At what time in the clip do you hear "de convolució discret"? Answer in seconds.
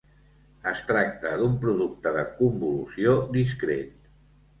2.15-3.93